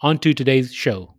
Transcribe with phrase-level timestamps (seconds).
[0.00, 1.14] on to today's show.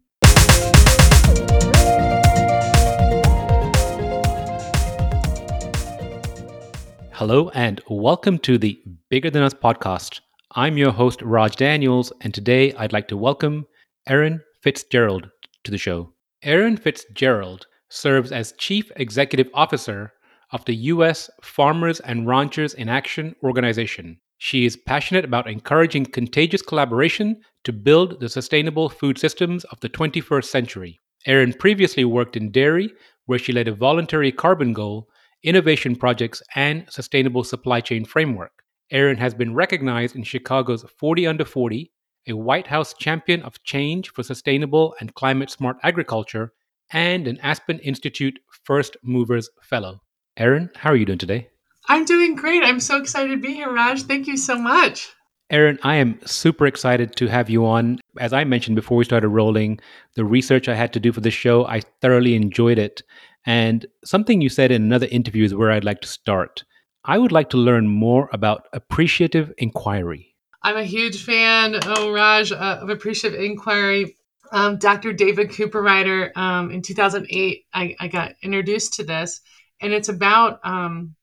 [7.14, 8.78] Hello, and welcome to the
[9.10, 10.20] Bigger Than Us podcast.
[10.52, 13.66] I'm your host, Raj Daniels, and today I'd like to welcome
[14.08, 15.30] Erin Fitzgerald
[15.64, 16.14] to the show.
[16.44, 20.12] Erin Fitzgerald serves as Chief Executive Officer
[20.52, 21.30] of the U.S.
[21.42, 24.20] Farmers and Ranchers in Action organization.
[24.38, 29.90] She is passionate about encouraging contagious collaboration to build the sustainable food systems of the
[29.90, 31.00] 21st century.
[31.26, 32.92] Erin previously worked in dairy,
[33.26, 35.10] where she led a voluntary carbon goal,
[35.44, 38.52] innovation projects, and sustainable supply chain framework.
[38.92, 41.92] Erin has been recognized in Chicago's 40 Under 40,
[42.28, 46.54] a White House champion of change for sustainable and climate smart agriculture,
[46.92, 50.02] and an Aspen Institute First Movers Fellow.
[50.38, 51.50] Erin, how are you doing today?
[51.88, 52.64] I'm doing great.
[52.64, 54.04] I'm so excited to be here, Raj.
[54.04, 55.10] Thank you so much.
[55.52, 58.00] Erin, I am super excited to have you on.
[58.20, 59.80] As I mentioned before we started rolling,
[60.16, 63.04] the research I had to do for this show, I thoroughly enjoyed it.
[63.46, 66.64] And something you said in another interview is where I'd like to start.
[67.04, 70.36] I would like to learn more about appreciative inquiry.
[70.64, 74.18] I'm a huge fan, oh, Raj, uh, of appreciative inquiry.
[74.52, 75.14] Um, Dr.
[75.14, 79.42] David Cooperrider, um, in 2008, I, I, got introduced to this,
[79.82, 81.16] and it's about um,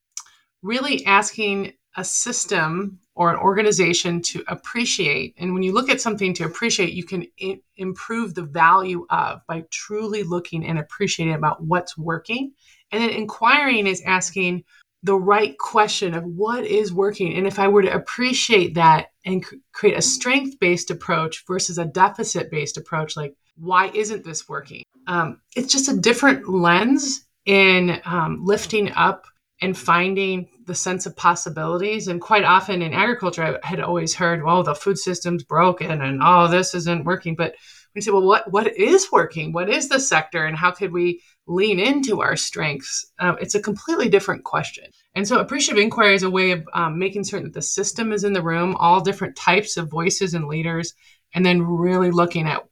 [0.62, 5.34] really asking a system or an organization to appreciate.
[5.36, 9.40] And when you look at something to appreciate, you can I- improve the value of
[9.46, 12.52] by truly looking and appreciating about what's working.
[12.90, 14.64] And then inquiring is asking
[15.02, 17.34] the right question of what is working.
[17.34, 21.76] And if I were to appreciate that and c- create a strength based approach versus
[21.76, 24.84] a deficit based approach, like, why isn't this working?
[25.08, 29.26] Um, it's just a different lens in um, lifting up
[29.62, 32.08] and finding the sense of possibilities.
[32.08, 36.20] And quite often in agriculture, I had always heard, well, the food system's broken and
[36.22, 37.36] oh, this isn't working.
[37.36, 37.54] But
[37.94, 39.52] we say, well, what, what is working?
[39.52, 40.44] What is the sector?
[40.44, 43.06] And how could we lean into our strengths?
[43.18, 44.84] Uh, it's a completely different question.
[45.14, 48.24] And so appreciative inquiry is a way of um, making certain that the system is
[48.24, 50.94] in the room, all different types of voices and leaders,
[51.34, 52.64] and then really looking at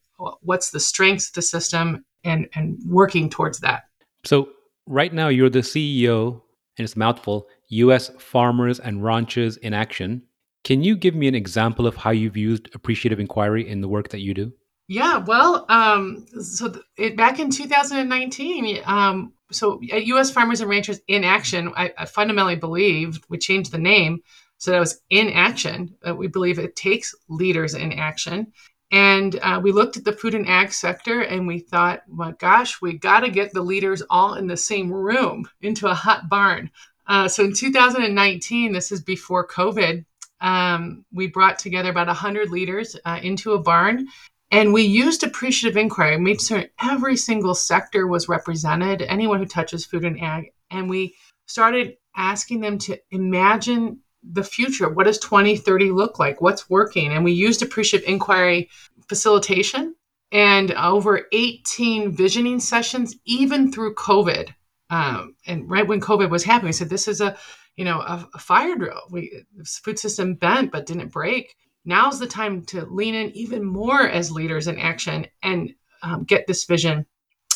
[0.43, 3.85] what's the strengths of the system and, and working towards that.
[4.25, 4.49] So
[4.87, 6.43] right now you're the CEO
[6.81, 8.11] and it's mouthful, U.S.
[8.19, 10.23] Farmers and Ranchers in Action.
[10.65, 14.09] Can you give me an example of how you've used appreciative inquiry in the work
[14.09, 14.51] that you do?
[14.89, 20.31] Yeah, well, um, so it, back in 2019, um, so at U.S.
[20.31, 24.23] Farmers and Ranchers in Action, I, I fundamentally believe we changed the name
[24.57, 25.95] so that was in action.
[26.07, 28.53] Uh, we believe it takes leaders in action.
[28.91, 32.81] And uh, we looked at the food and ag sector and we thought, my gosh,
[32.83, 36.71] we got to get the leaders all in the same room into a hot barn.
[37.07, 40.05] Uh, so in 2019, this is before COVID,
[40.41, 44.09] um, we brought together about 100 leaders uh, into a barn
[44.51, 49.87] and we used appreciative inquiry, made sure every single sector was represented, anyone who touches
[49.87, 50.53] food and ag.
[50.71, 51.15] And we
[51.47, 54.89] started asking them to imagine the future.
[54.89, 56.41] What does 2030 look like?
[56.41, 57.13] What's working?
[57.13, 58.69] And we used appreciative inquiry
[59.09, 59.95] facilitation
[60.33, 64.55] and over 18 visioning sessions, even through COVID.
[64.91, 67.37] Um, and right when COVID was happening, we said, this is a,
[67.77, 69.03] you know, a, a fire drill.
[69.11, 71.57] We, the food system bent, but didn't break.
[71.85, 75.71] Now's the time to lean in even more as leaders in action and
[76.03, 77.07] um, get this vision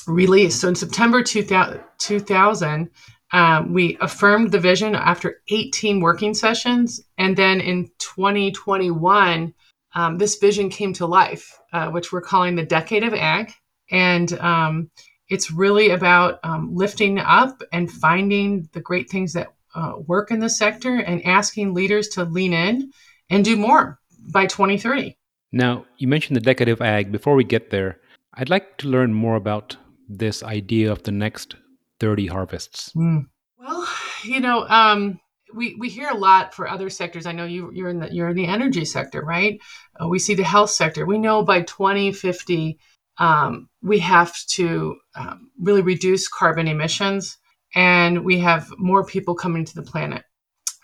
[0.07, 0.61] released.
[0.61, 2.91] So in September 2000, 2000
[3.35, 7.01] um, we affirmed the vision after 18 working sessions.
[7.19, 9.53] And then in 2021,
[9.97, 13.53] um, this vision came to life, uh, which we're calling the Decade of Ag.
[13.91, 14.89] And um,
[15.29, 20.39] it's really about um, lifting up and finding the great things that uh, work in
[20.39, 22.93] the sector and asking leaders to lean in
[23.31, 23.99] and do more
[24.33, 25.19] by 2030.
[25.51, 27.11] Now, you mentioned the Decade of Ag.
[27.11, 27.99] Before we get there,
[28.35, 29.77] I'd like to learn more about
[30.09, 31.57] this idea of the next
[32.01, 32.93] 30 harvests?
[32.95, 33.27] Mm.
[33.59, 33.87] Well,
[34.25, 35.21] you know, um,
[35.55, 37.27] we, we hear a lot for other sectors.
[37.27, 39.61] I know you, you're in the you're in the energy sector, right?
[40.01, 41.07] Uh, we see the health sector.
[41.07, 42.79] We know by 2050
[43.19, 47.39] um, we have to um, really reduce carbon emissions,
[47.75, 50.25] and we have more people coming to the planet.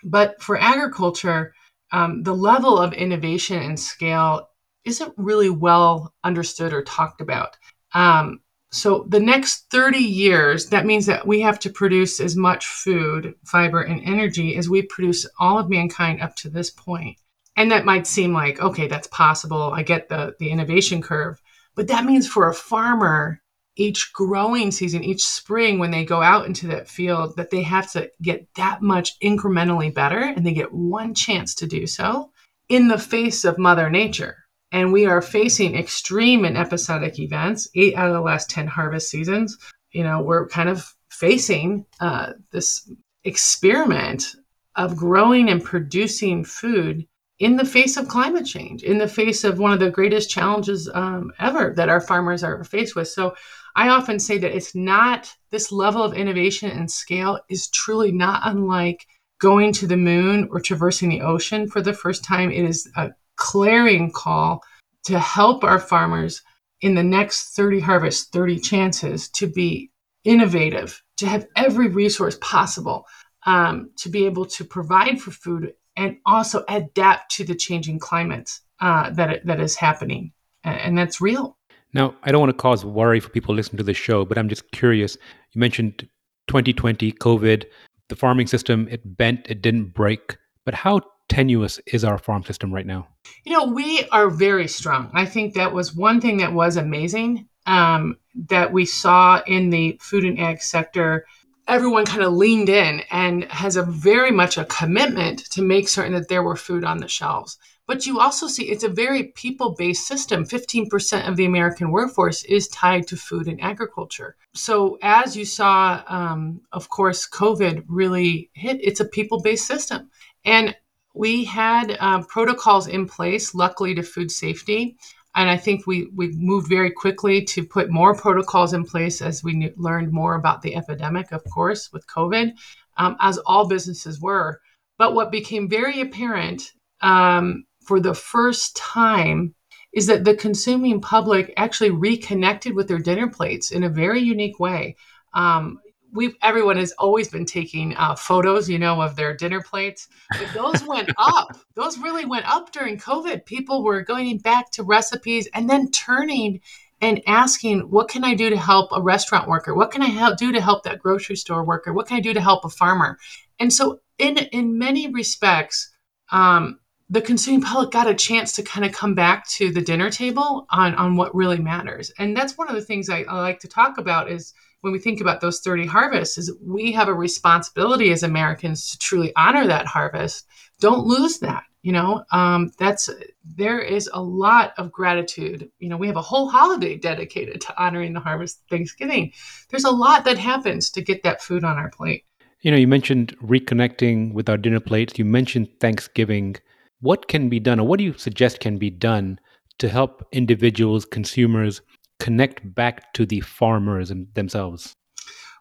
[0.03, 1.53] But for agriculture,
[1.91, 4.47] um, the level of innovation and scale
[4.85, 7.57] isn't really well understood or talked about.
[7.93, 8.39] Um,
[8.71, 13.35] so the next 30 years, that means that we have to produce as much food,
[13.45, 17.17] fiber, and energy as we produce all of mankind up to this point.
[17.57, 19.73] And that might seem like, okay, that's possible.
[19.73, 21.41] I get the, the innovation curve.
[21.75, 23.41] But that means for a farmer,
[23.75, 27.91] each growing season, each spring, when they go out into that field, that they have
[27.91, 32.31] to get that much incrementally better and they get one chance to do so
[32.69, 34.37] in the face of Mother Nature.
[34.71, 39.09] And we are facing extreme and episodic events, eight out of the last 10 harvest
[39.09, 39.57] seasons.
[39.91, 42.89] You know, we're kind of facing uh, this
[43.23, 44.35] experiment
[44.75, 47.05] of growing and producing food
[47.39, 50.89] in the face of climate change, in the face of one of the greatest challenges
[50.93, 53.07] um, ever that our farmers are faced with.
[53.07, 53.35] So
[53.75, 58.41] I often say that it's not this level of innovation and scale is truly not
[58.45, 59.07] unlike
[59.39, 62.51] going to the moon or traversing the ocean for the first time.
[62.51, 63.09] It is a
[63.41, 64.63] clarion call
[65.03, 66.43] to help our farmers
[66.81, 69.89] in the next 30 harvests, 30 chances to be
[70.23, 73.05] innovative, to have every resource possible
[73.47, 78.51] um, to be able to provide for food and also adapt to the changing climate
[78.79, 80.31] uh, that, that is happening.
[80.63, 81.57] And that's real.
[81.93, 84.49] Now, I don't want to cause worry for people listening to the show, but I'm
[84.49, 85.17] just curious.
[85.53, 86.07] You mentioned
[86.47, 87.65] 2020, COVID,
[88.09, 90.37] the farming system, it bent, it didn't break.
[90.63, 91.01] But how
[91.31, 93.07] tenuous is our farm system right now?
[93.45, 95.09] You know, we are very strong.
[95.13, 98.17] I think that was one thing that was amazing um,
[98.49, 101.25] that we saw in the food and ag sector
[101.67, 106.11] everyone kind of leaned in and has a very much a commitment to make certain
[106.13, 107.57] that there were food on the shelves.
[107.87, 110.45] But you also see it's a very people based system.
[110.45, 114.35] 15% of the American workforce is tied to food and agriculture.
[114.53, 120.09] So, as you saw, um, of course, COVID really hit, it's a people based system.
[120.45, 120.75] And
[121.13, 124.97] we had um, protocols in place, luckily, to food safety.
[125.35, 129.43] And I think we, we moved very quickly to put more protocols in place as
[129.43, 132.51] we knew, learned more about the epidemic, of course, with COVID,
[132.97, 134.59] um, as all businesses were.
[134.97, 139.55] But what became very apparent um, for the first time
[139.93, 144.59] is that the consuming public actually reconnected with their dinner plates in a very unique
[144.59, 144.95] way.
[145.33, 145.79] Um,
[146.13, 150.07] we everyone has always been taking uh, photos, you know, of their dinner plates.
[150.31, 151.57] But those went up.
[151.75, 153.45] Those really went up during COVID.
[153.45, 156.61] People were going back to recipes and then turning
[156.99, 159.73] and asking, "What can I do to help a restaurant worker?
[159.73, 161.93] What can I help, do to help that grocery store worker?
[161.93, 163.17] What can I do to help a farmer?"
[163.59, 165.91] And so, in in many respects,
[166.31, 166.79] um,
[167.09, 170.65] the consuming public got a chance to kind of come back to the dinner table
[170.69, 172.11] on on what really matters.
[172.19, 174.99] And that's one of the things I, I like to talk about is when we
[174.99, 179.67] think about those 30 harvests is we have a responsibility as Americans to truly honor
[179.67, 180.47] that harvest.
[180.79, 181.63] Don't lose that.
[181.83, 183.09] You know, um, that's
[183.43, 185.71] there is a lot of gratitude.
[185.79, 189.33] You know, we have a whole holiday dedicated to honoring the harvest Thanksgiving.
[189.69, 192.23] There's a lot that happens to get that food on our plate.
[192.61, 195.17] You know, you mentioned reconnecting with our dinner plates.
[195.17, 196.57] You mentioned Thanksgiving.
[196.99, 199.39] What can be done, or what do you suggest can be done
[199.79, 201.81] to help individuals, consumers
[202.23, 204.93] connect back to the farmers themselves?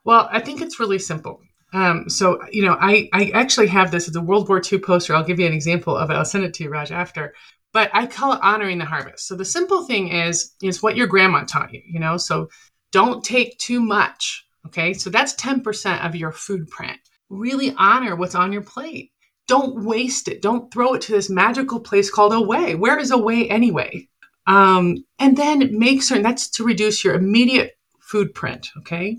[0.05, 1.41] Well, I think it's really simple.
[1.73, 5.15] Um, so, you know, I, I actually have this as a World War II poster.
[5.15, 6.15] I'll give you an example of it.
[6.15, 7.35] I'll send it to you, Raj, after.
[7.73, 9.29] But I call it honoring the harvest.
[9.29, 12.17] So the simple thing is, is what your grandma taught you, you know?
[12.17, 12.49] So
[12.93, 14.45] don't take too much.
[14.67, 14.93] Okay.
[14.95, 16.99] So that's 10% of your food print.
[17.29, 19.13] Really honor what's on your plate.
[19.47, 20.43] Don't waste it.
[20.43, 22.75] Don't throw it to this magical place called away.
[22.75, 24.09] Where is away anyway?
[24.47, 28.69] Um, and then make certain that's to reduce your immediate food print.
[28.79, 29.19] Okay.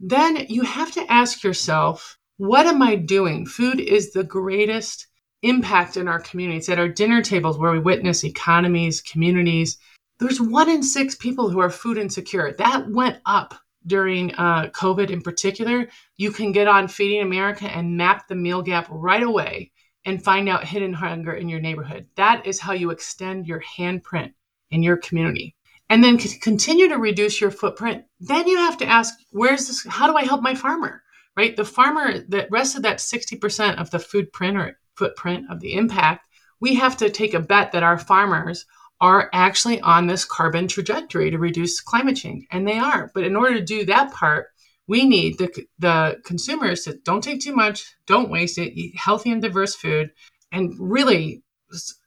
[0.00, 3.46] Then you have to ask yourself, what am I doing?
[3.46, 5.06] Food is the greatest
[5.42, 6.68] impact in our communities.
[6.68, 9.78] At our dinner tables, where we witness economies, communities,
[10.20, 12.54] there's one in six people who are food insecure.
[12.58, 13.54] That went up
[13.86, 15.88] during uh, COVID in particular.
[16.16, 19.72] You can get on Feeding America and map the meal gap right away
[20.04, 22.06] and find out hidden hunger in your neighborhood.
[22.16, 24.32] That is how you extend your handprint
[24.70, 25.54] in your community.
[25.90, 28.04] And then continue to reduce your footprint.
[28.20, 31.02] Then you have to ask where's this how do i help my farmer
[31.38, 31.56] right?
[31.56, 36.26] The farmer the rest of that 60% of the footprint or footprint of the impact
[36.60, 38.66] we have to take a bet that our farmers
[39.00, 42.44] are actually on this carbon trajectory to reduce climate change.
[42.50, 43.12] And they are.
[43.14, 44.48] But in order to do that part
[44.88, 49.30] we need the, the consumers to don't take too much don't waste it eat healthy
[49.30, 50.10] and diverse food
[50.50, 51.44] and really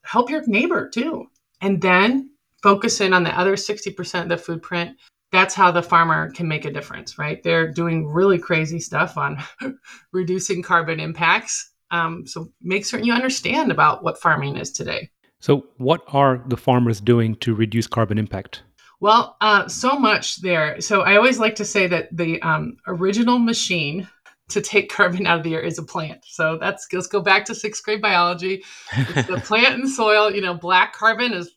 [0.04, 1.28] help your neighbor too.
[1.62, 2.31] And then
[2.64, 4.98] focus in on the other 60% of the food print
[5.32, 9.38] that's how the farmer can make a difference right they're doing really crazy stuff on
[10.12, 15.10] reducing carbon impacts um, so make certain you understand about what farming is today
[15.42, 18.62] So, what are the farmers doing to reduce carbon impact?
[19.00, 20.80] Well, uh, so much there.
[20.82, 24.08] So, I always like to say that the um, original machine
[24.50, 26.24] to take carbon out of the air is a plant.
[26.26, 28.64] So that's let's go back to sixth grade biology.
[28.94, 30.32] It's the plant and soil.
[30.32, 31.52] You know, black carbon is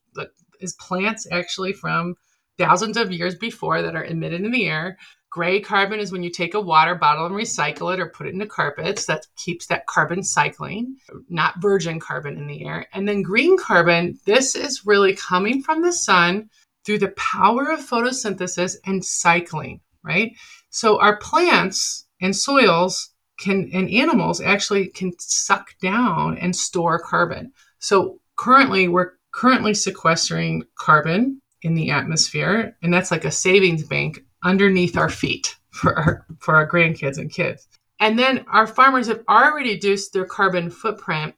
[0.61, 2.15] is plants actually from
[2.59, 4.97] thousands of years before that are emitted in the air.
[5.31, 8.35] Gray carbon is when you take a water bottle and recycle it or put it
[8.35, 9.07] into carpets.
[9.07, 10.97] That keeps that carbon cycling,
[11.29, 12.87] not virgin carbon in the air.
[12.93, 16.51] And then green carbon, this is really coming from the sun
[16.87, 20.33] through the power of photosynthesis and cycling, right?
[20.71, 27.53] So our plants and soils can and animals actually can suck down and store carbon.
[27.81, 34.21] So currently we're currently sequestering carbon in the atmosphere and that's like a savings bank
[34.45, 37.67] underneath our feet for our for our grandkids and kids.
[38.01, 41.35] And then our farmers have already reduced their carbon footprint.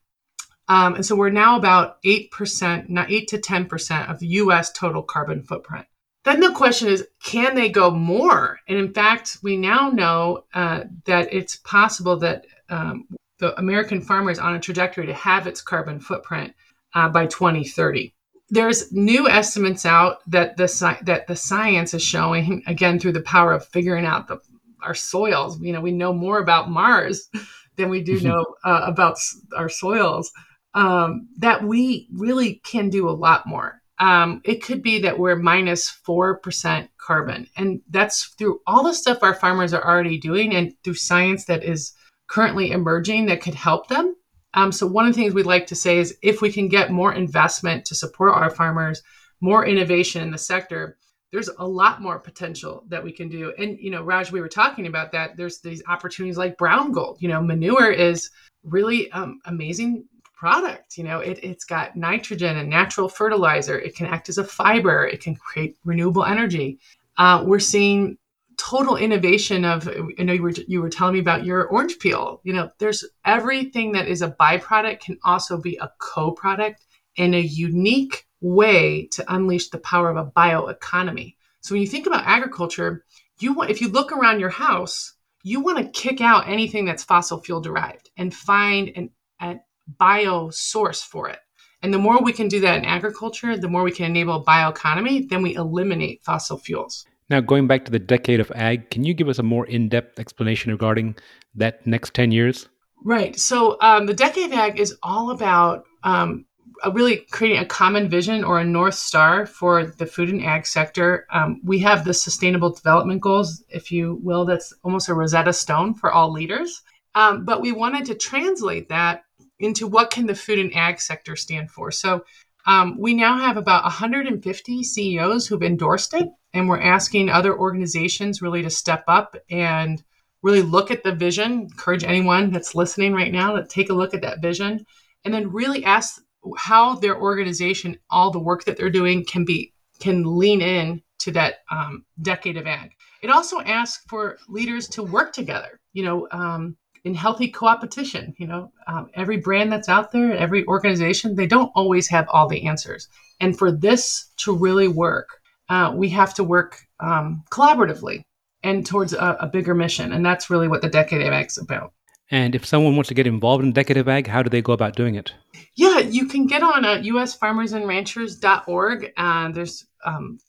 [0.67, 5.01] Um, and so we're now about 8%, not 8 to 10% of the US total
[5.01, 5.85] carbon footprint.
[6.25, 8.59] Then the question is, can they go more?
[8.67, 13.07] And in fact, we now know uh, that it's possible that um,
[13.39, 16.53] the American farmer is on a trajectory to have its carbon footprint
[16.93, 18.13] uh, by 2030.
[18.49, 23.51] There's new estimates out that the that the science is showing again through the power
[23.51, 24.39] of figuring out the,
[24.81, 25.59] our soils.
[25.59, 27.29] You know, we know more about Mars
[27.75, 29.17] than we do know uh, about
[29.55, 30.31] our soils.
[30.73, 35.35] Um, that we really can do a lot more um, it could be that we're
[35.35, 37.47] minus 4% carbon.
[37.55, 41.63] And that's through all the stuff our farmers are already doing and through science that
[41.63, 41.93] is
[42.27, 44.15] currently emerging that could help them.
[44.57, 46.89] Um, so, one of the things we'd like to say is if we can get
[46.89, 49.03] more investment to support our farmers,
[49.39, 50.97] more innovation in the sector,
[51.31, 53.53] there's a lot more potential that we can do.
[53.59, 55.37] And, you know, Raj, we were talking about that.
[55.37, 57.17] There's these opportunities like brown gold.
[57.19, 58.31] You know, manure is
[58.63, 60.97] really um, amazing product.
[60.97, 63.77] You know, it, it's got nitrogen and natural fertilizer.
[63.77, 65.05] It can act as a fiber.
[65.05, 66.79] It can create renewable energy.
[67.17, 68.17] Uh, we're seeing
[68.57, 69.87] total innovation of
[70.19, 73.05] i know you were, you were telling me about your orange peel you know there's
[73.25, 76.85] everything that is a byproduct can also be a co-product
[77.15, 82.07] in a unique way to unleash the power of a bioeconomy so when you think
[82.07, 83.05] about agriculture
[83.39, 87.03] you want if you look around your house you want to kick out anything that's
[87.03, 89.09] fossil fuel derived and find an,
[89.39, 89.61] an
[89.97, 91.39] bio source for it.
[91.81, 95.29] And the more we can do that in agriculture, the more we can enable bioeconomy,
[95.29, 97.05] then we eliminate fossil fuels.
[97.29, 99.89] Now, going back to the decade of ag, can you give us a more in
[99.89, 101.15] depth explanation regarding
[101.55, 102.69] that next 10 years?
[103.03, 103.37] Right.
[103.37, 106.45] So, um, the decade of ag is all about um,
[106.93, 111.27] really creating a common vision or a North Star for the food and ag sector.
[111.31, 115.95] Um, we have the Sustainable Development Goals, if you will, that's almost a Rosetta Stone
[115.95, 116.81] for all leaders.
[117.15, 119.23] Um, but we wanted to translate that
[119.59, 121.91] into what can the food and ag sector stand for.
[121.91, 122.23] So
[122.67, 128.41] um, we now have about 150 CEOs who've endorsed it, and we're asking other organizations
[128.41, 130.03] really to step up and
[130.43, 131.61] really look at the vision.
[131.61, 134.85] Encourage anyone that's listening right now to take a look at that vision,
[135.23, 136.21] and then really ask
[136.57, 141.31] how their organization, all the work that they're doing, can be can lean in to
[141.31, 142.91] that um, decade of ag.
[143.21, 145.79] It also asks for leaders to work together.
[145.93, 148.33] You know, um, in healthy co-opetition.
[148.37, 152.47] You know, um, every brand that's out there, every organization, they don't always have all
[152.47, 153.07] the answers.
[153.39, 155.29] And for this to really work,
[155.69, 158.23] uh, we have to work um, collaboratively
[158.63, 160.11] and towards a, a, bigger mission.
[160.11, 161.93] And that's really what the Decade of Ag is about.
[162.31, 164.73] And if someone wants to get involved in Decade of Ag, how do they go
[164.73, 165.33] about doing it?
[165.75, 169.13] Yeah, you can get on uh, usfarmersandranchers.org.
[169.15, 170.39] Uh, there's um,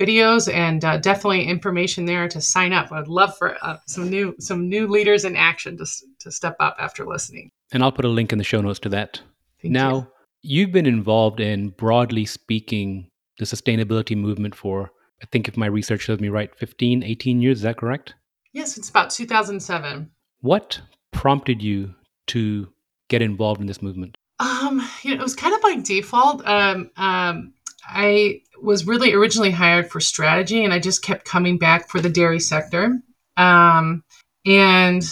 [0.00, 2.92] videos and uh, definitely information there to sign up.
[2.92, 5.86] I'd love for uh, some new some new leaders in action to
[6.20, 7.50] to step up after listening.
[7.72, 9.20] And I'll put a link in the show notes to that.
[9.60, 10.06] Thank now, you.
[10.42, 14.90] you've been involved in broadly speaking the sustainability movement for
[15.22, 18.14] I think if my research shows me right 15 18 years is that correct?
[18.52, 20.10] Yes, it's about 2007.
[20.40, 20.80] What
[21.12, 21.94] prompted you
[22.28, 22.68] to
[23.08, 24.16] get involved in this movement?
[24.40, 26.46] Um, you know, it was kind of by default.
[26.46, 27.52] Um, um,
[27.88, 32.10] I was really originally hired for strategy, and I just kept coming back for the
[32.10, 33.00] dairy sector.
[33.36, 34.04] Um,
[34.44, 35.02] and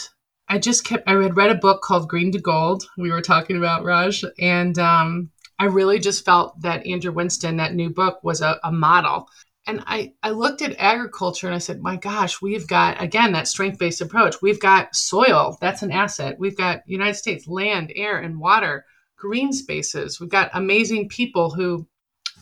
[0.49, 1.09] I just kept.
[1.09, 2.85] I had read a book called Green to Gold.
[2.99, 7.75] We were talking about Raj, and um, I really just felt that Andrew Winston, that
[7.75, 9.29] new book, was a, a model.
[9.67, 13.49] And I, I looked at agriculture and I said, my gosh, we've got, again, that
[13.49, 14.37] strength based approach.
[14.41, 16.39] We've got soil, that's an asset.
[16.39, 18.85] We've got United States land, air, and water,
[19.17, 20.21] green spaces.
[20.21, 21.89] We've got amazing people who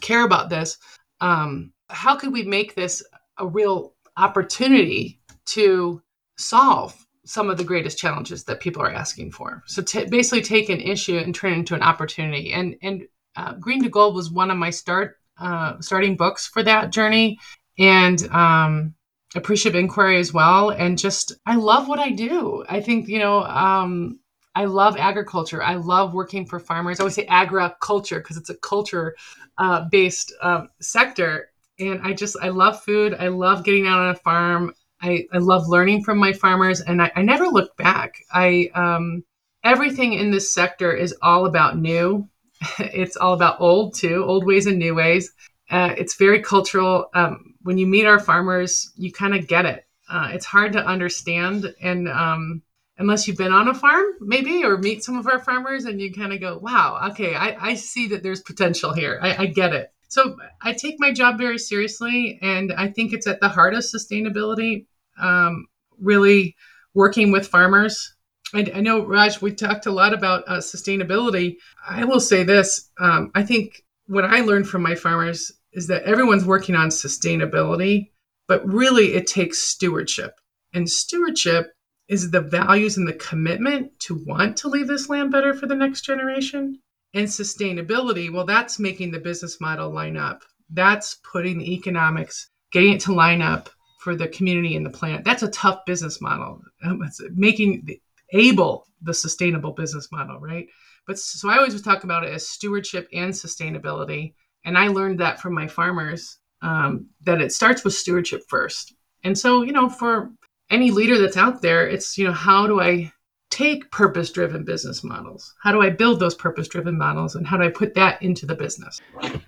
[0.05, 0.79] care about this,
[1.21, 3.03] um, how could we make this
[3.39, 6.01] a real opportunity to
[6.37, 6.95] solve
[7.25, 9.63] some of the greatest challenges that people are asking for?
[9.67, 12.53] So to basically take an issue and turn it into an opportunity.
[12.53, 13.03] And and
[13.37, 17.39] uh, Green to Gold was one of my start uh, starting books for that journey,
[17.79, 18.95] and um,
[19.35, 20.71] Appreciative Inquiry as well.
[20.71, 22.65] And just I love what I do.
[22.69, 23.43] I think you know.
[23.43, 24.21] Um,
[24.55, 25.63] I love agriculture.
[25.63, 27.01] I love working for farmers.
[27.01, 29.17] I always say agriculture because it's a culture
[29.59, 31.51] uh, based um, sector.
[31.79, 33.15] And I just, I love food.
[33.19, 34.75] I love getting out on a farm.
[35.03, 38.15] I, I love learning from my farmers and I, I never look back.
[38.33, 39.25] I, um,
[39.65, 42.29] everything in this sector is all about new.
[42.79, 45.33] it's all about old too, old ways and new ways.
[45.71, 47.07] Uh, it's very cultural.
[47.15, 49.85] Um, when you meet our farmers, you kind of get it.
[50.09, 52.63] Uh, it's hard to understand, and um,
[52.99, 56.13] unless you've been on a farm, maybe, or meet some of our farmers, and you
[56.13, 59.19] kind of go, "Wow, okay, I, I, see that there's potential here.
[59.23, 63.27] I, I get it." So I take my job very seriously, and I think it's
[63.27, 64.87] at the heart of sustainability.
[65.21, 65.67] Um,
[65.99, 66.57] really
[66.93, 68.15] working with farmers
[68.55, 71.57] I, I know, Raj, we talked a lot about uh, sustainability.
[71.87, 76.05] I will say this um, I think what I learned from my farmers is that
[76.05, 78.11] everyone's working on sustainability,
[78.47, 80.41] but really it takes stewardship.
[80.73, 81.73] And stewardship
[82.09, 85.75] is the values and the commitment to want to leave this land better for the
[85.75, 86.79] next generation.
[87.15, 90.43] And sustainability, well, that's making the business model line up.
[90.71, 93.71] That's putting the economics, getting it to line up
[94.01, 95.25] for the community and the planet.
[95.25, 96.61] That's a tough business model.
[96.85, 97.87] Um, it's making
[98.33, 100.67] able the sustainable business model, right?
[101.07, 104.35] But so I always talk about it as stewardship and sustainability.
[104.65, 108.95] And I learned that from my farmers um, that it starts with stewardship first.
[109.23, 110.33] And so, you know, for
[110.71, 113.13] any leader that's out there, it's, you know, how do I
[113.51, 115.55] take purpose driven business models?
[115.63, 118.47] How do I build those purpose driven models and how do I put that into
[118.47, 119.01] the business?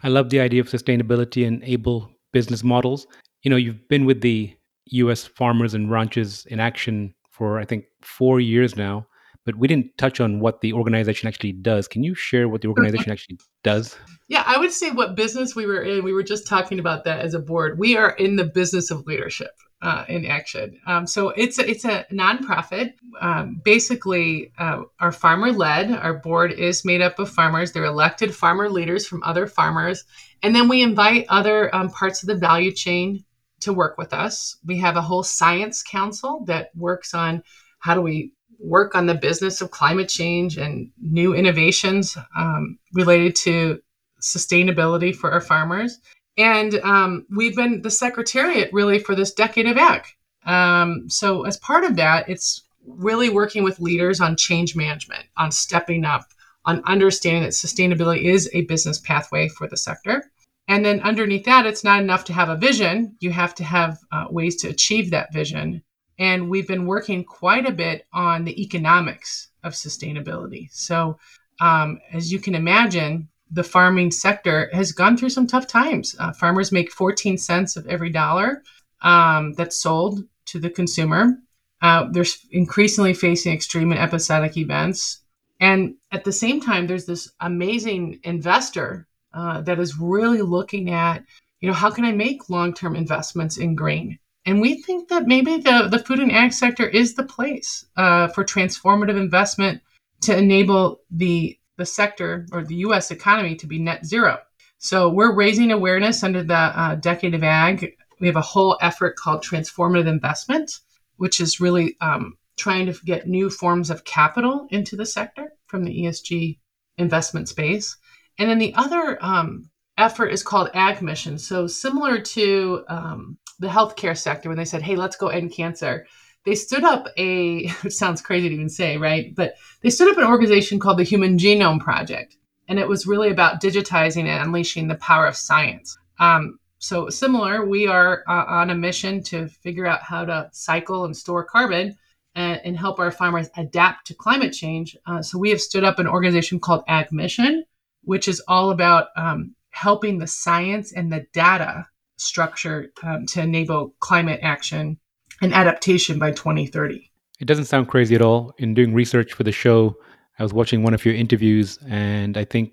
[0.02, 3.06] I love the idea of sustainability and able business models.
[3.42, 4.54] You know, you've been with the
[4.92, 9.06] US Farmers and Ranchers in Action for I think four years now,
[9.44, 11.88] but we didn't touch on what the organization actually does.
[11.88, 13.96] Can you share what the organization actually does?
[14.28, 16.04] Yeah, I would say what business we were in.
[16.04, 17.78] We were just talking about that as a board.
[17.78, 19.50] We are in the business of leadership
[19.82, 20.78] uh, in action.
[20.86, 22.94] Um, so it's a, it's a nonprofit.
[23.20, 25.90] Um, basically, uh, our farmer led.
[25.90, 27.72] Our board is made up of farmers.
[27.72, 30.04] They're elected farmer leaders from other farmers,
[30.42, 33.24] and then we invite other um, parts of the value chain
[33.60, 34.56] to work with us.
[34.64, 37.42] We have a whole science council that works on
[37.80, 43.36] how do we work on the business of climate change and new innovations um, related
[43.36, 43.80] to
[44.20, 45.98] sustainability for our farmers.
[46.38, 50.04] And um, we've been the secretariat really for this decade of ag.
[50.44, 55.50] Um, so, as part of that, it's really working with leaders on change management, on
[55.50, 56.26] stepping up,
[56.64, 60.30] on understanding that sustainability is a business pathway for the sector.
[60.68, 63.16] And then underneath that, it's not enough to have a vision.
[63.20, 65.82] You have to have uh, ways to achieve that vision.
[66.18, 70.68] And we've been working quite a bit on the economics of sustainability.
[70.72, 71.18] So,
[71.60, 76.16] um, as you can imagine, the farming sector has gone through some tough times.
[76.18, 78.62] Uh, farmers make 14 cents of every dollar
[79.02, 81.38] um, that's sold to the consumer.
[81.82, 85.20] Uh, they're increasingly facing extreme and episodic events.
[85.60, 91.24] And at the same time, there's this amazing investor uh, that is really looking at,
[91.60, 94.18] you know, how can I make long-term investments in grain?
[94.44, 98.28] And we think that maybe the, the food and ag sector is the place uh,
[98.28, 99.82] for transformative investment
[100.22, 104.38] to enable the, the sector or the US economy to be net zero.
[104.78, 107.96] So we're raising awareness under the uh, Decade of Ag.
[108.20, 110.78] We have a whole effort called Transformative Investment,
[111.16, 115.84] which is really um, trying to get new forms of capital into the sector from
[115.84, 116.58] the ESG
[116.98, 117.96] investment space.
[118.38, 121.38] And then the other um, effort is called Ag Mission.
[121.38, 126.06] So similar to um, the healthcare sector, when they said, "Hey, let's go end cancer,"
[126.46, 127.70] they stood up a.
[127.84, 129.34] It sounds crazy to even say, right?
[129.34, 132.36] But they stood up an organization called the Human Genome Project,
[132.68, 135.98] and it was really about digitizing and unleashing the power of science.
[136.18, 141.04] Um, so similar, we are uh, on a mission to figure out how to cycle
[141.04, 141.96] and store carbon
[142.34, 144.96] and, and help our farmers adapt to climate change.
[145.06, 147.64] Uh, so we have stood up an organization called Ag Mission
[148.06, 153.94] which is all about um, helping the science and the data structure um, to enable
[154.00, 154.98] climate action
[155.42, 157.10] and adaptation by 2030.
[157.40, 158.54] It doesn't sound crazy at all.
[158.58, 159.96] In doing research for the show,
[160.38, 162.72] I was watching one of your interviews, and I think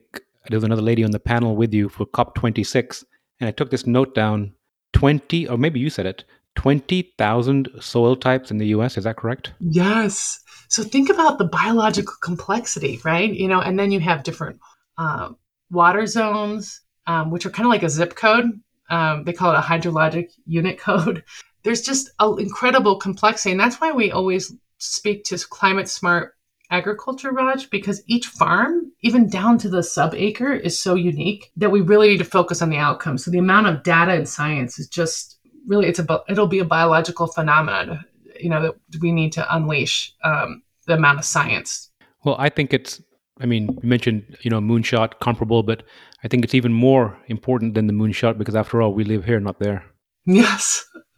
[0.50, 3.04] there was another lady on the panel with you for COP26.
[3.40, 4.54] And I took this note down
[4.94, 6.24] 20, or maybe you said it,
[6.56, 8.98] 20,000 soil types in the US.
[8.98, 9.54] Is that correct?
[9.60, 10.40] Yes.
[10.70, 13.32] So think about the biological complexity, right?
[13.34, 14.60] You know, and then you have different
[14.98, 15.38] um,
[15.72, 18.60] water zones, um, which are kind of like a zip code.
[18.90, 21.24] Um, they call it a hydrologic unit code.
[21.64, 23.52] There's just an incredible complexity.
[23.52, 26.34] And that's why we always speak to climate smart
[26.70, 31.72] agriculture, Raj, because each farm, even down to the sub acre, is so unique that
[31.72, 33.24] we really need to focus on the outcomes.
[33.24, 36.66] So the amount of data and science is just really it's about it'll be a
[36.66, 38.04] biological phenomenon.
[38.40, 41.90] You know that we need to unleash um, the amount of science.
[42.24, 43.02] Well, I think it's.
[43.40, 45.84] I mean, you mentioned you know moonshot comparable, but
[46.24, 49.40] I think it's even more important than the moonshot because after all, we live here,
[49.40, 49.86] not there.
[50.26, 50.86] Yes,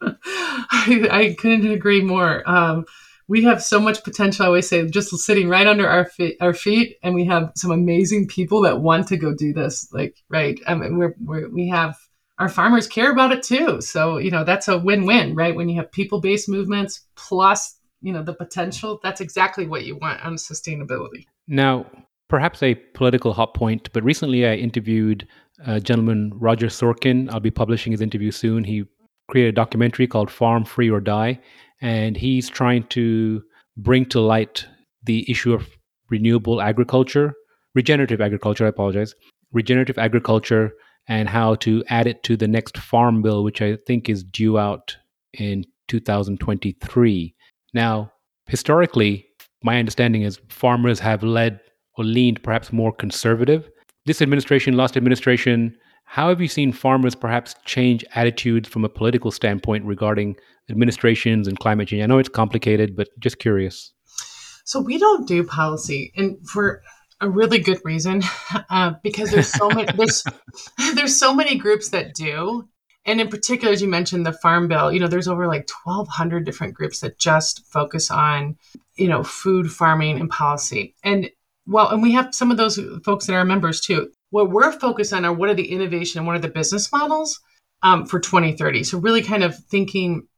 [0.70, 2.48] I, I, couldn't agree more.
[2.48, 2.84] Um,
[3.28, 4.44] we have so much potential.
[4.44, 7.70] I always say, just sitting right under our feet, our feet, and we have some
[7.70, 9.88] amazing people that want to go do this.
[9.92, 10.58] Like, right?
[10.66, 11.96] I mean, we're, we're we have
[12.38, 13.80] our farmers care about it too.
[13.80, 15.54] So you know, that's a win-win, right?
[15.54, 20.24] When you have people-based movements plus you know the potential, that's exactly what you want
[20.24, 21.26] on sustainability.
[21.48, 21.86] Now,
[22.28, 25.26] perhaps a political hot point, but recently I interviewed
[25.66, 27.30] a gentleman, Roger Sorkin.
[27.32, 28.64] I'll be publishing his interview soon.
[28.64, 28.84] He
[29.28, 31.38] created a documentary called Farm Free or Die,
[31.80, 33.42] and he's trying to
[33.76, 34.66] bring to light
[35.04, 35.68] the issue of
[36.10, 37.34] renewable agriculture,
[37.74, 39.14] regenerative agriculture, I apologize,
[39.52, 40.72] regenerative agriculture,
[41.08, 44.58] and how to add it to the next farm bill, which I think is due
[44.58, 44.96] out
[45.34, 47.34] in 2023.
[47.74, 48.12] Now,
[48.46, 49.26] historically,
[49.62, 51.60] my understanding is farmers have led
[51.96, 53.68] or leaned perhaps more conservative.
[54.04, 59.30] This administration, last administration, how have you seen farmers perhaps change attitudes from a political
[59.30, 60.36] standpoint regarding
[60.70, 62.02] administrations and climate change?
[62.02, 63.92] I know it's complicated, but just curious.
[64.64, 66.82] So we don't do policy, and for
[67.20, 68.22] a really good reason,
[68.70, 70.24] uh, because there's so many there's
[70.94, 72.68] there's so many groups that do,
[73.04, 74.92] and in particular, as you mentioned, the Farm Bill.
[74.92, 78.56] You know, there's over like 1,200 different groups that just focus on
[78.94, 81.30] you know food farming and policy, and
[81.66, 84.10] well, and we have some of those folks that are members too.
[84.36, 87.40] What we're focused on are what are the innovation and what are the business models
[87.82, 88.84] um, for 2030.
[88.84, 90.28] So really kind of thinking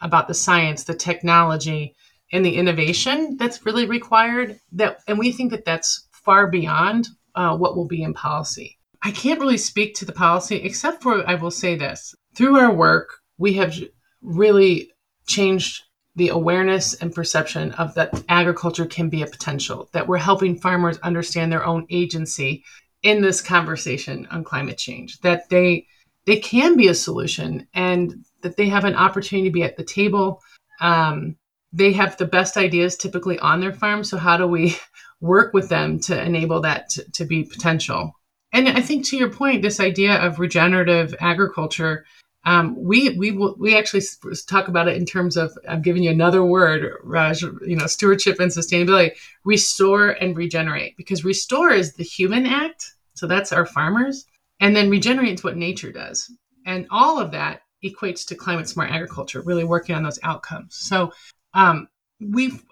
[0.00, 1.94] about the science, the technology,
[2.32, 4.58] and the innovation that's really required.
[4.72, 8.78] That and we think that that's far beyond uh, what will be in policy.
[9.02, 12.72] I can't really speak to the policy except for I will say this: through our
[12.72, 13.76] work, we have
[14.22, 14.90] really
[15.26, 15.82] changed
[16.16, 20.96] the awareness and perception of that agriculture can be a potential, that we're helping farmers
[20.98, 22.62] understand their own agency
[23.04, 25.86] in this conversation on climate change, that they
[26.26, 29.84] they can be a solution and that they have an opportunity to be at the
[29.84, 30.42] table.
[30.80, 31.36] Um,
[31.72, 34.04] they have the best ideas typically on their farm.
[34.04, 34.76] So how do we
[35.20, 38.12] work with them to enable that to, to be potential?
[38.52, 42.06] And I think to your point, this idea of regenerative agriculture
[42.44, 44.02] um, we we we actually
[44.46, 47.42] talk about it in terms of I'm giving you another word, Raj.
[47.42, 49.12] You know, stewardship and sustainability.
[49.44, 54.26] Restore and regenerate, because restore is the human act, so that's our farmers,
[54.60, 56.30] and then regenerate is what nature does,
[56.66, 59.40] and all of that equates to climate smart agriculture.
[59.40, 60.76] Really working on those outcomes.
[60.76, 61.12] So.
[61.54, 61.88] Um,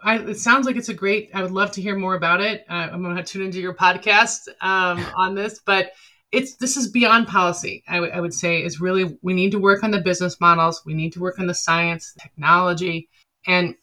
[0.05, 2.65] I, it sounds like it's a great i would love to hear more about it
[2.71, 5.93] uh, i'm going to tune into your podcast um, on this but
[6.33, 7.85] it's this is beyond policy.
[7.87, 10.83] I, w- I would say is really we need to work on the business models.
[10.85, 13.09] We need to work on the science, technology,
[13.47, 13.75] and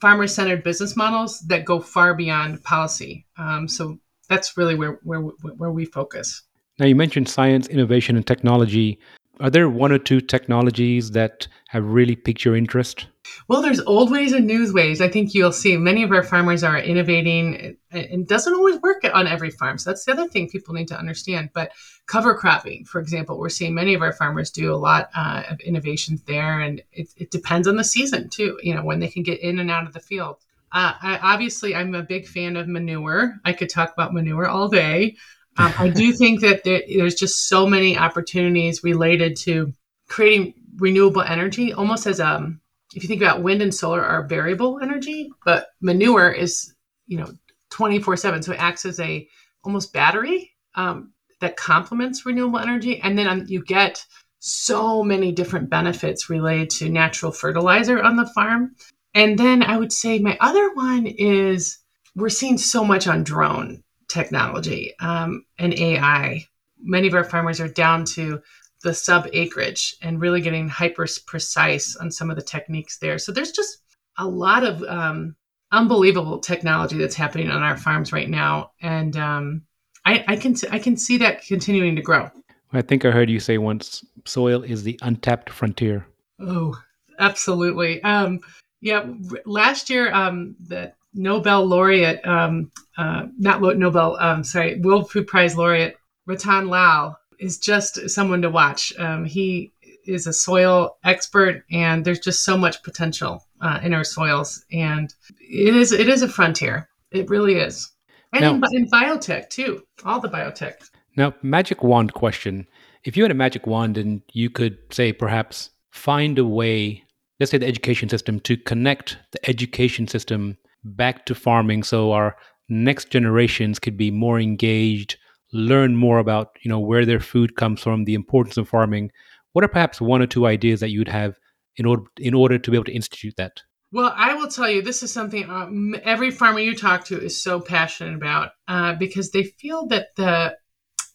[0.00, 3.26] farmer centered business models that go far beyond policy.
[3.36, 6.42] Um, so that's really where where where we focus.
[6.78, 8.98] Now you mentioned science, innovation, and technology.
[9.38, 13.06] Are there one or two technologies that have really piqued your interest?
[13.48, 15.00] Well, there's old ways and new ways.
[15.00, 17.76] I think you'll see many of our farmers are innovating.
[17.90, 19.78] It doesn't always work on every farm.
[19.78, 21.50] So that's the other thing people need to understand.
[21.52, 21.72] But
[22.06, 25.60] cover cropping, for example, we're seeing many of our farmers do a lot uh, of
[25.60, 26.60] innovations there.
[26.60, 29.58] And it, it, depends on the season too, you know, when they can get in
[29.58, 30.36] and out of the field.
[30.72, 33.34] Uh, I, obviously, I'm a big fan of manure.
[33.44, 35.16] I could talk about manure all day.
[35.56, 39.72] Um, I do think that there, there's just so many opportunities related to
[40.08, 42.60] creating renewable energy almost as a um,
[42.94, 46.74] if you think about wind and solar are variable energy, but manure is,
[47.06, 47.30] you know,
[47.70, 48.42] 24 seven.
[48.42, 49.28] So it acts as a
[49.64, 53.00] almost battery um, that complements renewable energy.
[53.00, 54.04] And then um, you get
[54.40, 58.74] so many different benefits related to natural fertilizer on the farm.
[59.14, 61.78] And then I would say my other one is
[62.16, 66.44] we're seeing so much on drone technology um, and AI.
[66.82, 68.40] Many of our farmers are down to
[68.82, 73.18] the sub acreage and really getting hyper precise on some of the techniques there.
[73.18, 73.78] So there's just
[74.18, 75.36] a lot of um,
[75.72, 79.62] unbelievable technology that's happening on our farms right now, and um,
[80.04, 82.30] I, I, can I can see that continuing to grow.
[82.72, 86.06] I think I heard you say once, soil is the untapped frontier.
[86.38, 86.80] Oh,
[87.18, 88.02] absolutely.
[88.02, 88.40] Um,
[88.80, 89.06] yeah,
[89.44, 95.56] last year um, the Nobel laureate, um, uh, not Nobel, um, sorry, World Food Prize
[95.56, 98.92] laureate Rattan Lal is just someone to watch.
[98.98, 99.72] Um, he
[100.06, 105.12] is a soil expert, and there's just so much potential uh, in our soils, and
[105.40, 106.88] it is it is a frontier.
[107.10, 107.90] It really is.
[108.32, 110.74] And now, in, in biotech too, all the biotech.
[111.16, 112.66] Now, magic wand question.
[113.04, 117.02] If you had a magic wand and you could say perhaps find a way,
[117.40, 122.36] let's say the education system, to connect the education system back to farming so our
[122.68, 125.16] next generations could be more engaged,
[125.52, 129.10] learn more about, you know, where their food comes from, the importance of farming.
[129.52, 131.38] What are perhaps one or two ideas that you'd have
[131.76, 133.62] in order in order to be able to institute that?
[133.92, 137.42] Well, I will tell you, this is something um, every farmer you talk to is
[137.42, 140.56] so passionate about uh, because they feel that the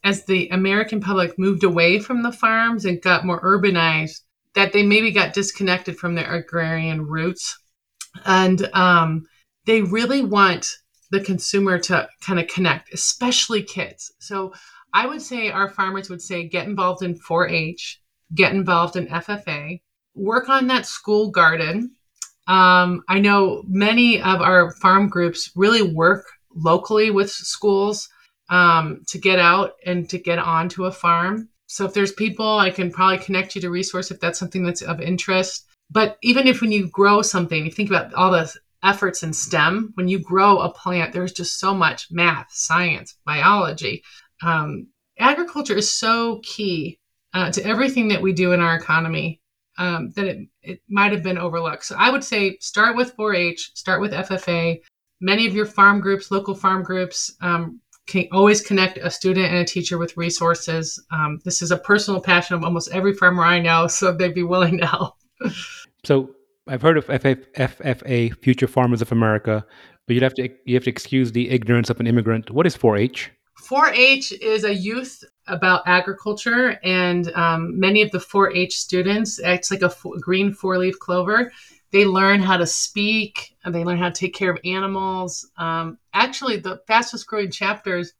[0.04, 4.22] as the American public moved away from the farms and got more urbanized,
[4.54, 7.58] that they maybe got disconnected from their agrarian roots,
[8.26, 9.26] and um,
[9.66, 10.78] they really want
[11.18, 14.12] the consumer to kind of connect, especially kids.
[14.20, 14.54] So
[14.94, 18.02] I would say our farmers would say get involved in 4-H,
[18.34, 19.82] get involved in FFA,
[20.14, 21.96] work on that school garden
[22.48, 26.26] um, I know many of our farm groups really work
[26.56, 28.08] locally with schools
[28.50, 31.50] um, to get out and to get onto a farm.
[31.68, 34.84] So if there's people, I can probably connect you to resource if that's something that's
[34.84, 35.66] of interest.
[35.90, 38.54] But even if when you grow something, you think about all the
[38.86, 44.04] efforts in STEM, when you grow a plant, there's just so much math, science, biology.
[44.44, 47.00] Um, agriculture is so key
[47.34, 49.42] uh, to everything that we do in our economy
[49.78, 51.86] um, that it, it might have been overlooked.
[51.86, 54.80] So I would say start with 4 H, start with FFA.
[55.22, 59.58] Many of your farm groups, local farm groups, um, can always connect a student and
[59.58, 61.04] a teacher with resources.
[61.12, 64.44] Um, this is a personal passion of almost every farmer I know, so they'd be
[64.44, 65.16] willing to help.
[66.04, 66.35] so
[66.68, 69.66] I've heard of FFA, Future Farmers of America,
[70.08, 72.50] but you'd have to you have to excuse the ignorance of an immigrant.
[72.50, 73.32] What is 4-H?
[73.62, 79.82] 4-H is a youth about agriculture, and um, many of the 4-H students, it's like
[79.82, 81.52] a green four-leaf clover.
[81.92, 85.50] They learn how to speak, and they learn how to take care of animals.
[85.58, 88.14] Um, actually, the fastest growing chapters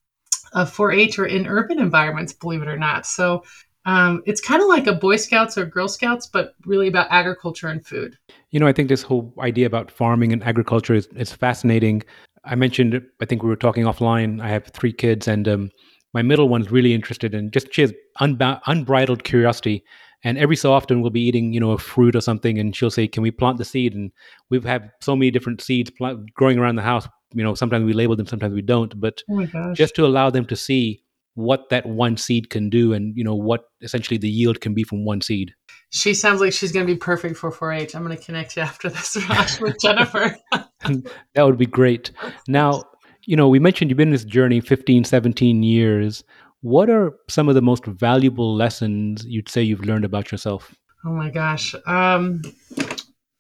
[0.54, 3.06] of 4-H are in urban environments, believe it or not.
[3.06, 3.44] So
[3.86, 7.68] um, it's kind of like a Boy Scouts or Girl Scouts, but really about agriculture
[7.68, 8.18] and food.
[8.50, 12.04] You know, I think this whole idea about farming and agriculture is, is fascinating.
[12.44, 14.42] I mentioned, I think we were talking offline.
[14.42, 15.72] I have three kids, and um,
[16.14, 19.84] my middle one's really interested in just she has unba- unbridled curiosity.
[20.24, 22.90] And every so often, we'll be eating, you know, a fruit or something, and she'll
[22.90, 24.12] say, "Can we plant the seed?" And
[24.50, 27.08] we've had so many different seeds plant- growing around the house.
[27.34, 29.00] You know, sometimes we label them, sometimes we don't.
[29.00, 31.04] But oh just to allow them to see
[31.36, 34.84] what that one seed can do, and you know what essentially the yield can be
[34.84, 35.54] from one seed.
[35.92, 37.96] She sounds like she's going to be perfect for 4-H.
[37.96, 40.36] I'm going to connect you after this, Raj, with Jennifer.
[40.52, 42.12] that would be great.
[42.50, 42.84] Now,
[43.26, 46.24] you know, we mentioned you've been in this journey 15, 17 years.
[46.62, 50.76] What are some of the most valuable lessons you'd say you've learned about yourself?
[51.06, 51.76] Oh my gosh.
[51.86, 52.42] Um,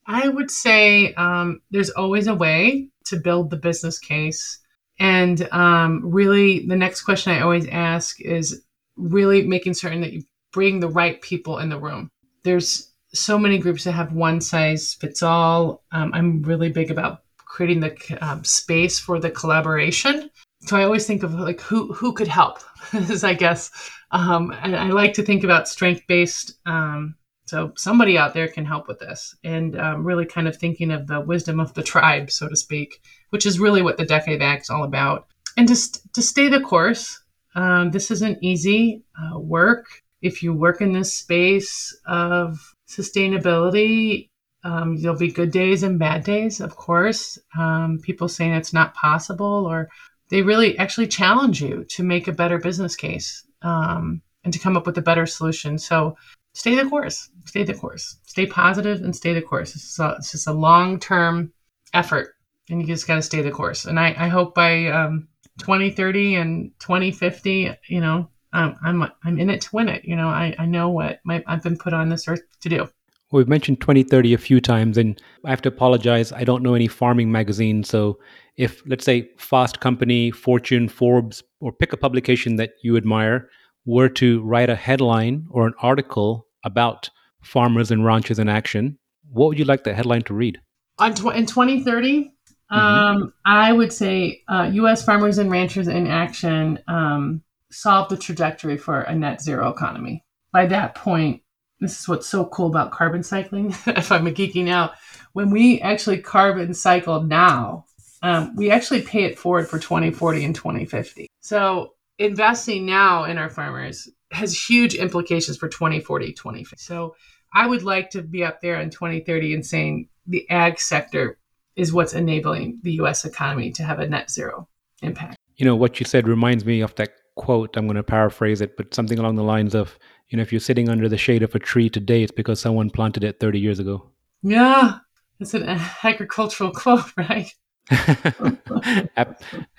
[0.07, 4.59] I would say um, there's always a way to build the business case.
[4.99, 8.63] And um, really, the next question I always ask is
[8.95, 12.09] really making certain that you bring the right people in the room.
[12.43, 15.83] There's so many groups that have one size fits all.
[15.91, 20.29] Um, I'm really big about creating the um, space for the collaboration.
[20.61, 22.59] So I always think of like who who could help,
[22.93, 23.71] is I guess.
[24.11, 26.57] Um, and I like to think about strength based.
[26.65, 27.15] Um,
[27.47, 31.05] so somebody out there can help with this, and um, really kind of thinking of
[31.05, 33.01] the wisdom of the tribe, so to speak,
[33.35, 35.27] which is really what the Decade Act is all about.
[35.57, 37.19] And just to stay the course.
[37.53, 39.87] Um, this isn't easy uh, work.
[40.21, 44.29] If you work in this space of sustainability,
[44.63, 47.37] um, there'll be good days and bad days, of course.
[47.59, 49.89] Um, people saying it's not possible, or
[50.29, 54.77] they really actually challenge you to make a better business case um, and to come
[54.77, 55.77] up with a better solution.
[55.77, 56.15] So
[56.53, 59.75] stay the course, stay the course, stay positive and stay the course.
[59.75, 61.51] It's, a, a long term
[61.93, 62.34] effort,
[62.69, 63.85] and you just got to stay the course.
[63.85, 65.27] And I, I hope by um,
[65.59, 70.05] 2030 and 2050, you know, I'm, I'm, I'm in it to win it.
[70.05, 72.77] You know, I, I know what my, I've been put on this earth to do.
[72.77, 76.31] Well, We've mentioned 2030 a few times, and I have to apologize.
[76.31, 77.89] I don't know any farming magazines.
[77.89, 78.19] So,
[78.55, 83.49] if, let's say, Fast Company, Fortune, Forbes, or pick a publication that you admire,
[83.85, 87.09] were to write a headline or an article about
[87.43, 88.97] farmers and ranchers in action,
[89.29, 90.59] what would you like the headline to read?
[90.99, 92.31] On tw- in 2030,
[92.71, 93.21] mm-hmm.
[93.21, 95.03] um, I would say uh, U.S.
[95.03, 100.23] farmers and ranchers in action um, solve the trajectory for a net zero economy.
[100.51, 101.41] By that point,
[101.79, 103.69] this is what's so cool about carbon cycling.
[103.87, 104.93] if I'm geeking out,
[105.33, 107.85] when we actually carbon cycle now,
[108.21, 111.27] um, we actually pay it forward for 2040 and 2050.
[111.41, 116.81] So investing now in our farmers has huge implications for 2040, 2050.
[116.81, 117.15] So
[117.53, 121.37] I would like to be up there in 2030 and saying the ag sector
[121.75, 123.25] is what's enabling the U.S.
[123.25, 124.67] economy to have a net zero
[125.01, 125.37] impact.
[125.57, 127.75] You know, what you said reminds me of that quote.
[127.77, 129.97] I'm going to paraphrase it, but something along the lines of,
[130.29, 132.89] you know, if you're sitting under the shade of a tree today, it's because someone
[132.89, 134.09] planted it 30 years ago.
[134.41, 134.99] Yeah,
[135.39, 135.63] it's an
[136.03, 137.53] agricultural quote, right?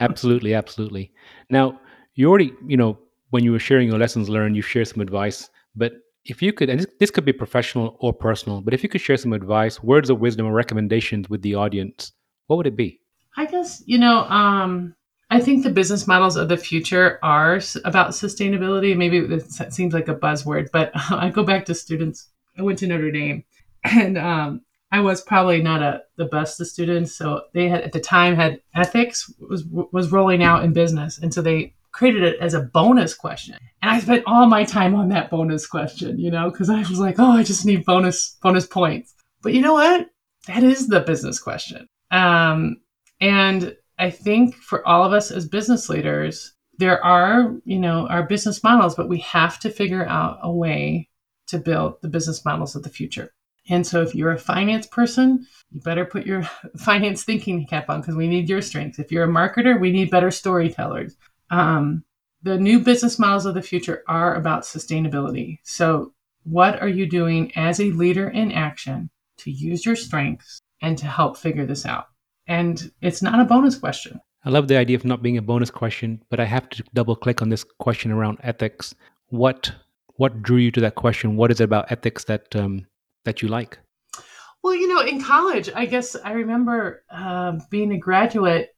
[0.01, 1.13] absolutely, absolutely.
[1.51, 1.81] Now,
[2.15, 2.99] you already, you know,
[3.31, 5.51] when you were sharing your lessons learned, you shared some advice.
[5.75, 5.93] But
[6.31, 9.01] if you could, and this, this could be professional or personal, but if you could
[9.01, 12.13] share some advice, words of wisdom, or recommendations with the audience,
[12.47, 13.01] what would it be?
[13.37, 14.95] I guess, you know, um,
[15.31, 18.97] I think the business models of the future are about sustainability.
[18.97, 22.29] Maybe it seems like a buzzword, but I go back to students.
[22.59, 23.45] I went to Notre Dame,
[23.85, 24.63] and um,
[24.93, 27.13] I was probably not a the best of students.
[27.13, 31.35] So they had at the time had ethics was was rolling out in business, and
[31.35, 33.57] so they created it as a bonus question.
[33.81, 37.01] And I spent all my time on that bonus question, you know, because I was
[37.01, 39.15] like, oh, I just need bonus bonus points.
[39.43, 40.11] But you know what?
[40.47, 41.89] That is the business question.
[42.11, 42.77] Um,
[43.21, 48.25] and I think for all of us as business leaders, there are, you know, our
[48.25, 51.09] business models, but we have to figure out a way
[51.47, 53.33] to build the business models of the future.
[53.71, 56.43] And so if you're a finance person, you better put your
[56.77, 58.99] finance thinking cap on because we need your strengths.
[58.99, 61.17] If you're a marketer, we need better storytellers.
[61.51, 62.05] Um,
[62.43, 65.59] the new business models of the future are about sustainability.
[65.65, 66.13] So,
[66.45, 71.07] what are you doing as a leader in action to use your strengths and to
[71.07, 72.07] help figure this out?
[72.47, 74.21] And it's not a bonus question.
[74.45, 77.17] I love the idea of not being a bonus question, but I have to double
[77.17, 78.95] click on this question around ethics.
[79.29, 79.73] What
[80.19, 81.37] what drew you to that question?
[81.37, 82.87] What is it about ethics that um,
[83.25, 83.79] that you like?
[84.63, 88.75] Well, you know, in college, I guess I remember uh, being a graduate,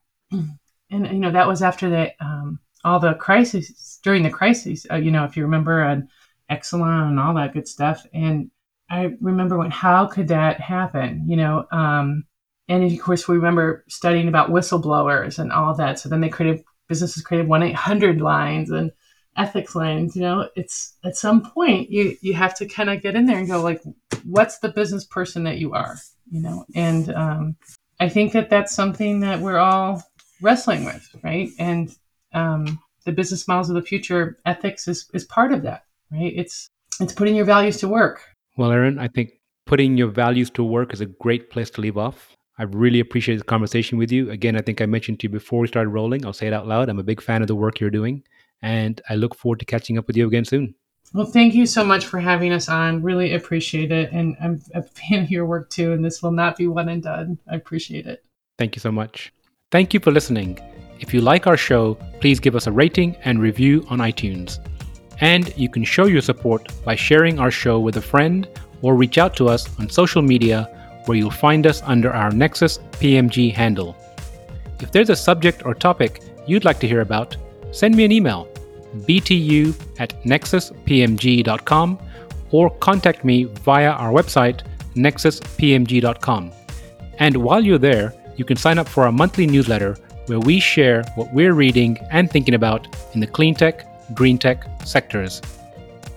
[0.91, 4.87] and you know that was after the um, all the crises during the crises.
[4.91, 6.09] Uh, you know, if you remember, and
[6.51, 8.07] Exelon and all that good stuff.
[8.13, 8.51] And
[8.91, 11.25] I remember when, how could that happen?
[11.27, 12.25] You know, um,
[12.69, 15.99] and of course we remember studying about whistleblowers and all that.
[15.99, 18.91] So then they created businesses created one eight hundred lines and
[19.37, 23.15] ethics lines you know it's at some point you you have to kind of get
[23.15, 23.81] in there and go like
[24.25, 25.97] what's the business person that you are
[26.31, 27.55] you know and um,
[28.01, 30.03] i think that that's something that we're all
[30.41, 31.97] wrestling with right and
[32.33, 36.69] um, the business models of the future ethics is, is part of that right it's
[37.01, 38.23] it's putting your values to work
[38.57, 39.31] well Erin, i think
[39.67, 43.37] putting your values to work is a great place to leave off I really appreciate
[43.37, 44.31] the conversation with you.
[44.31, 46.27] Again, I think I mentioned to you before we started rolling.
[46.27, 46.89] I'll say it out loud.
[46.89, 48.25] I'm a big fan of the work you're doing.
[48.63, 50.75] And I look forward to catching up with you again soon.
[51.15, 53.03] Well, thank you so much for having us on.
[53.03, 54.11] Really appreciate it.
[54.13, 55.93] And I'm a fan of your work too.
[55.93, 57.39] And this will not be one and done.
[57.49, 58.25] I appreciate it.
[58.59, 59.33] Thank you so much.
[59.71, 60.59] Thank you for listening.
[60.99, 64.61] If you like our show, please give us a rating and review on iTunes.
[65.21, 68.49] And you can show your support by sharing our show with a friend
[68.81, 72.79] or reach out to us on social media where you'll find us under our Nexus
[72.93, 73.95] PMG handle.
[74.81, 77.37] If there's a subject or topic you'd like to hear about,
[77.71, 78.49] send me an email
[79.01, 81.99] btu at nexuspmg.com
[82.53, 84.63] or contact me via our website
[84.95, 86.53] nexuspmg.com.
[87.19, 89.97] And while you're there, you can sign up for our monthly newsletter
[90.27, 94.65] where we share what we're reading and thinking about in the clean tech, green tech
[94.85, 95.43] sectors.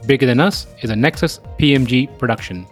[0.06, 2.68] Bigger Than Us is a Nexus PMG production.